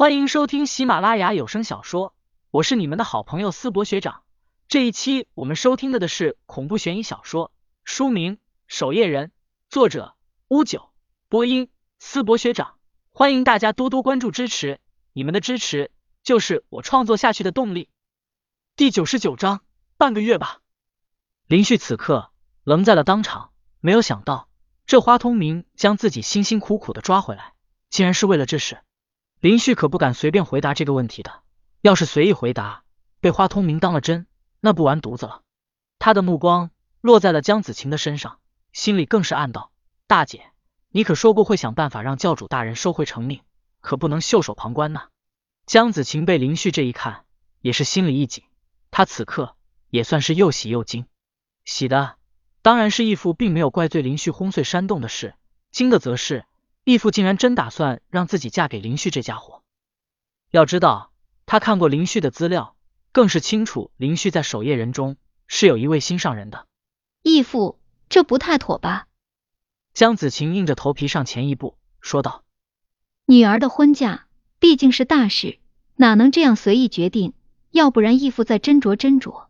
[0.00, 2.14] 欢迎收听喜马拉雅有声小说，
[2.50, 4.22] 我是你们的好朋友思博学长。
[4.66, 7.52] 这一期我们收听的的是恐怖悬疑小说，
[7.84, 8.36] 书名
[8.66, 9.26] 《守夜人》，
[9.68, 10.14] 作者
[10.48, 10.88] 乌九，
[11.28, 11.68] 播音
[11.98, 12.78] 思博学长。
[13.10, 14.80] 欢迎大家多多关注支持，
[15.12, 15.90] 你们的支持
[16.22, 17.90] 就是我创作下去的动力。
[18.76, 19.60] 第九十九章，
[19.98, 20.60] 半个月吧。
[21.46, 22.30] 林旭此刻
[22.64, 24.48] 愣在了当场，没有想到
[24.86, 27.52] 这花通明将自己辛辛苦苦的抓回来，
[27.90, 28.78] 竟然是为了这事。
[29.40, 31.40] 林旭可不敢随便回答这个问题的，
[31.80, 32.84] 要是随意回答，
[33.20, 34.26] 被花通明当了真，
[34.60, 35.40] 那不完犊子了。
[35.98, 38.38] 他的目光落在了江子晴的身上，
[38.74, 39.72] 心里更是暗道：
[40.06, 40.50] 大姐，
[40.90, 43.40] 你可说过会想办法让教主大人收回成命，
[43.80, 45.08] 可不能袖手旁观呐。
[45.64, 47.24] 江子晴被林旭这一看，
[47.62, 48.44] 也是心里一紧，
[48.90, 49.56] 他此刻
[49.88, 51.06] 也算是又喜又惊。
[51.64, 52.16] 喜的
[52.60, 55.34] 当然是义父并没有怪罪林旭轰碎山洞的事，
[55.70, 56.44] 惊的则是。
[56.90, 59.62] 义父竟然真打算让自己嫁给林旭这家伙。
[60.50, 61.12] 要知道，
[61.46, 62.74] 他看过林旭的资料，
[63.12, 66.66] 更是清楚林旭在守夜人中是有一位心上人的。
[67.22, 69.06] 义父，这不太妥吧？
[69.94, 72.44] 江子晴硬着头皮上前一步说道
[73.26, 74.26] ：“女儿的婚嫁
[74.58, 75.60] 毕竟是大事，
[75.94, 77.34] 哪能这样随意决定？
[77.70, 79.46] 要不然义父再斟酌斟酌。”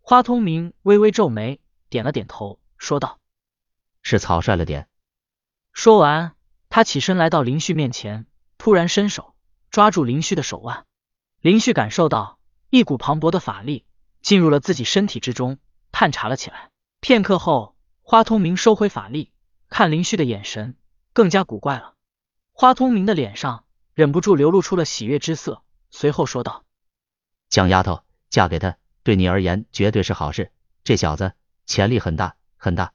[0.00, 3.18] 花通明微微皱眉，点了点头，说道
[4.00, 4.88] ：“是草率了点。”
[5.74, 6.35] 说完。
[6.76, 8.26] 他起身来到林旭面前，
[8.58, 9.34] 突然伸手
[9.70, 10.84] 抓住林旭的手腕。
[11.40, 13.86] 林旭感受到一股磅礴的法力
[14.20, 15.56] 进入了自己身体之中，
[15.90, 16.68] 探查了起来。
[17.00, 19.32] 片刻后，花通明收回法力，
[19.70, 20.76] 看林旭的眼神
[21.14, 21.94] 更加古怪了。
[22.52, 26.66] 花通明的脸上忍不住流露出了喜悦之色，随后说道
[27.48, 30.52] ：“江丫头，嫁给他对你而言绝对是好事。
[30.84, 31.32] 这小子
[31.64, 32.92] 潜力很大很大。”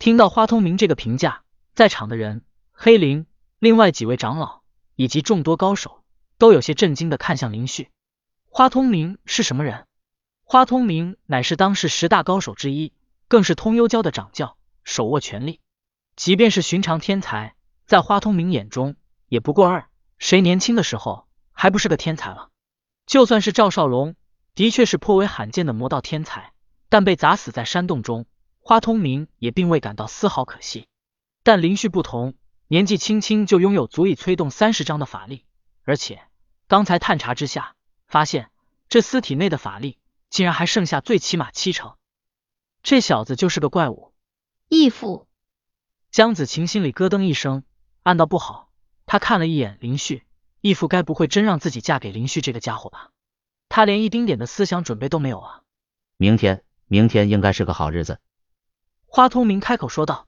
[0.00, 1.42] 听到花通明这个评价，
[1.74, 2.42] 在场的人。
[2.78, 3.24] 黑灵，
[3.58, 4.60] 另外几位长老
[4.96, 6.04] 以及众多高手
[6.36, 7.88] 都有些震惊的看向林旭。
[8.44, 9.86] 花通明是什么人？
[10.44, 12.92] 花通明乃是当世十大高手之一，
[13.28, 15.58] 更是通幽教的掌教，手握权力。
[16.16, 17.54] 即便是寻常天才，
[17.86, 18.94] 在花通明眼中
[19.28, 19.88] 也不过二。
[20.18, 22.50] 谁年轻的时候还不是个天才了？
[23.06, 24.16] 就算是赵少龙，
[24.54, 26.52] 的确是颇为罕见的魔道天才，
[26.90, 28.26] 但被砸死在山洞中，
[28.60, 30.86] 花通明也并未感到丝毫可惜。
[31.42, 32.34] 但林旭不同。
[32.68, 35.44] 年纪轻轻就拥有足以催动三十章的法力，
[35.84, 36.20] 而且
[36.66, 37.76] 刚才探查之下，
[38.08, 38.50] 发现
[38.88, 39.98] 这尸体内的法力
[40.30, 41.94] 竟然还剩下最起码七成，
[42.82, 44.12] 这小子就是个怪物。
[44.68, 45.28] 义父，
[46.10, 47.62] 江子晴心里咯噔一声，
[48.02, 48.68] 暗道不好。
[49.06, 50.24] 他看了一眼林旭，
[50.60, 53.12] 义父该不会真让自己嫁给林旭这个家伙吧？
[53.68, 55.62] 他连一丁点的思想准备都没有啊！
[56.16, 58.18] 明天，明天应该是个好日子。
[59.06, 60.26] 花通明开口说道。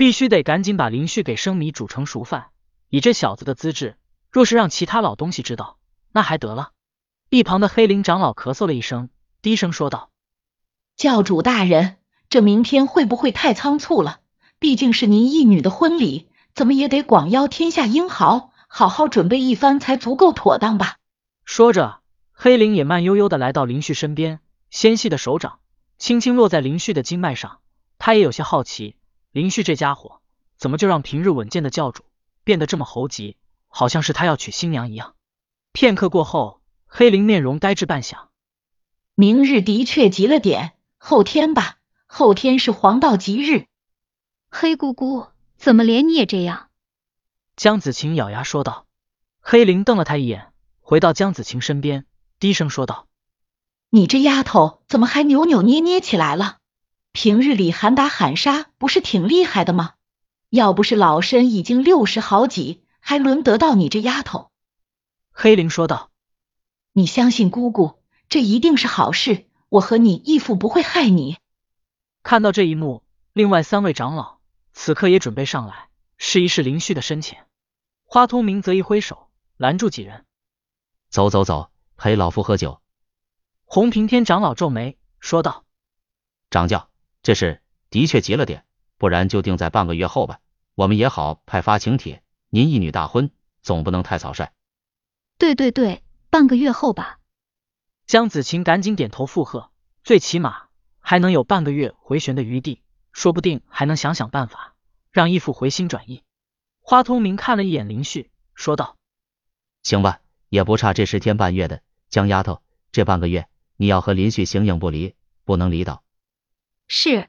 [0.00, 2.46] 必须得赶紧把林旭给生米煮成熟饭。
[2.88, 3.98] 以这小子的资质，
[4.30, 5.76] 若是让其他老东西知道，
[6.10, 6.70] 那还得了？
[7.28, 9.10] 一旁的黑灵长老咳嗽了一声，
[9.42, 10.08] 低声说道
[10.96, 11.98] ：“教主大人，
[12.30, 14.20] 这明天会不会太仓促了？
[14.58, 20.96] 毕竟是您义女的婚礼，怎么也得广邀天下英豪，好好准备一番才足够妥当吧？”
[21.44, 22.00] 说着，
[22.32, 24.40] 黑灵也慢悠悠的来到林旭身边，
[24.70, 25.58] 纤细的手掌
[25.98, 27.58] 轻轻落在林旭的经脉上，
[27.98, 28.96] 他也有些好奇。
[29.32, 30.20] 林旭这家伙
[30.56, 32.04] 怎么就让平日稳健的教主
[32.44, 33.36] 变得这么猴急？
[33.68, 35.14] 好像是他要娶新娘一样。
[35.72, 38.26] 片刻过后，黑灵面容呆滞半晌。
[39.14, 41.76] 明日的确急了点，后天吧，
[42.06, 43.66] 后天是黄道吉日。
[44.50, 45.26] 黑姑姑，
[45.56, 46.68] 怎么连你也这样？
[47.54, 48.86] 江子晴咬牙说道。
[49.40, 52.04] 黑灵瞪了他一眼，回到江子晴身边，
[52.40, 53.06] 低声说道
[53.90, 56.58] ：“你这丫头怎么还扭扭捏捏起来了？”
[57.12, 59.94] 平日里喊打喊杀不是挺厉害的吗？
[60.48, 64.50] 要不是老身已经六十好几，还轮得到你这丫头？
[65.32, 66.10] 黑灵说道
[66.92, 69.46] ：“你相信姑姑，这一定是好事。
[69.68, 71.38] 我和你义父不会害你。”
[72.22, 74.38] 看到这一幕，另外三位长老
[74.72, 77.46] 此刻也准备上来试一试林旭的深浅。
[78.04, 80.24] 花通明则一挥手拦住几人
[81.10, 82.80] ：“走走走，陪老夫喝酒。”
[83.64, 85.64] 洪平天长老皱眉说道
[86.50, 86.89] ：“掌教。”
[87.22, 88.64] 这事的确急了点，
[88.96, 90.40] 不然就定在半个月后吧。
[90.74, 92.22] 我们也好派发请帖。
[92.48, 93.30] 您一女大婚，
[93.62, 94.52] 总不能太草率。
[95.38, 97.18] 对对对，半个月后吧。
[98.06, 99.70] 江子晴赶紧点头附和，
[100.02, 100.68] 最起码
[100.98, 102.82] 还能有半个月回旋的余地，
[103.12, 104.74] 说不定还能想想办法
[105.12, 106.22] 让义父回心转意。
[106.80, 108.96] 花通明看了一眼林旭，说道
[109.84, 111.82] ：“行吧，也不差这十天半月的。
[112.08, 113.46] 江丫头，这半个月
[113.76, 115.14] 你要和林旭形影不离，
[115.44, 116.02] 不能离岛。”
[116.92, 117.28] 是，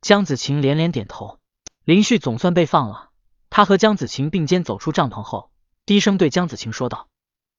[0.00, 1.38] 江子晴连连点头。
[1.84, 3.10] 林旭总算被放了。
[3.50, 5.50] 他和江子晴并肩走出帐篷后，
[5.84, 7.06] 低声对江子晴说道：“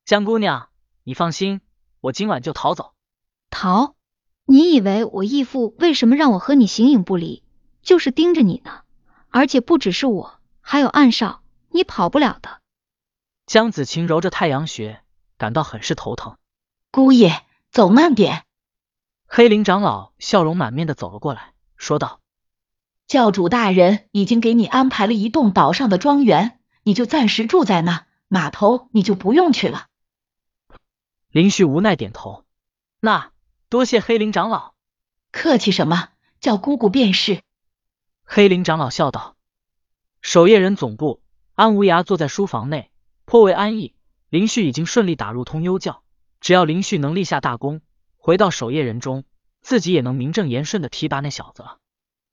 [0.03, 0.69] 江姑娘，
[1.03, 1.61] 你放心，
[1.99, 2.95] 我今晚就逃走。”
[3.51, 3.93] 逃？
[4.45, 7.43] 你以为我义父为什么让我和你形影不离，
[7.83, 8.81] 就是盯着你呢？
[9.29, 12.61] 而且不只是我，还有暗少，你跑不了的。
[13.45, 15.03] 江子晴揉着太阳穴，
[15.37, 16.39] 感到很是头疼。
[16.89, 18.43] 姑爷，走慢点。
[19.33, 22.19] 黑林长老笑容满面的走了过来，说道
[23.07, 29.87] ：“教主大人已经给你安排了一栋岛上的庄园，你就暂时住在那，码头你就不用去了。”
[31.31, 32.43] 林旭无奈点头
[32.99, 33.31] ：“那
[33.69, 34.73] 多谢黑林长老。
[35.31, 36.09] ”“客气什么？
[36.41, 37.41] 叫姑姑便是。”
[38.27, 39.37] 黑林长老笑道。
[40.21, 41.21] 守夜人总部，
[41.55, 42.91] 安无涯坐在书房内，
[43.23, 43.95] 颇为安逸。
[44.27, 46.03] 林旭已经顺利打入通幽教，
[46.41, 47.79] 只要林旭能立下大功。
[48.23, 49.23] 回到守夜人中，
[49.61, 51.79] 自己也能名正言顺的提拔那小子了。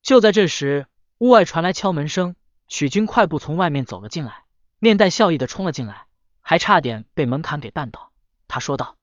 [0.02, 0.86] 就在这时，
[1.16, 2.36] 屋外传来敲门声，
[2.68, 4.44] 许军快步从外面走了进来，
[4.78, 6.04] 面带笑意的冲了进来，
[6.42, 8.12] 还差点被门槛给绊倒。
[8.48, 8.98] 他说道：“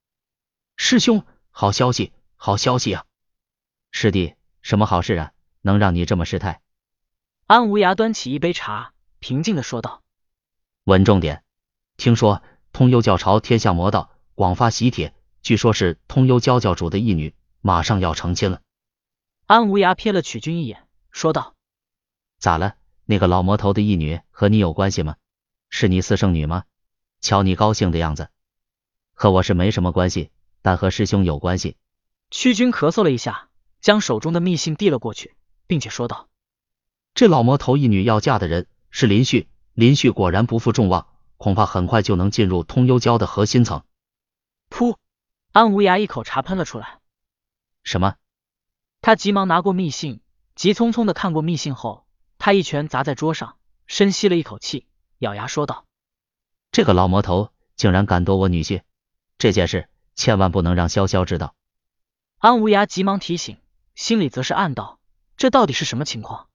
[0.78, 3.06] 师兄，好消息，好消息啊！
[3.90, 5.32] 师弟，什么好事啊？
[5.62, 6.62] 能让你这么失态？”
[7.48, 10.04] 安无涯端起一杯茶，平静的说道
[10.86, 11.44] ：“稳重点，
[11.98, 15.14] 听说通幽教朝天下魔道广发喜帖。”
[15.46, 18.62] 据说是通幽教教主的义女，马上要成亲了。
[19.46, 21.54] 安无涯瞥了曲军一眼，说道
[22.42, 22.78] ：“咋了？
[23.06, 25.18] 那个老魔头的义女和你有关系吗？
[25.70, 26.64] 是你私生女吗？
[27.22, 28.30] 瞧你高兴的样子。
[29.14, 30.32] 和我是没什么关系，
[30.64, 31.78] 但和师兄有关系。”
[32.32, 33.50] 屈军咳嗽了一下，
[33.82, 35.36] 将手中的密信递了过去，
[35.68, 36.28] 并且说道
[37.14, 41.06] ：“这老魔头义女要嫁的人是林旭，林旭果然不负众望，
[41.38, 43.84] 恐怕很快就能进入通幽教的核心层。”
[44.74, 44.98] 噗。
[45.56, 47.00] 安无涯一口茶喷了出来。
[47.82, 48.16] 什么？
[49.00, 50.20] 他急忙拿过密信，
[50.54, 52.06] 急匆匆的看过密信后，
[52.38, 53.56] 他一拳砸在桌上，
[53.88, 54.86] 深吸了一口气，
[55.20, 55.86] 咬牙说道
[56.74, 58.82] ：“这个老魔头竟然敢夺我女婿，
[59.38, 61.56] 这件事千万不能让潇潇知道。”
[62.38, 63.58] 安无涯急忙提醒，
[63.96, 65.00] 心里则是暗道：
[65.38, 66.50] 这到底是什么情况？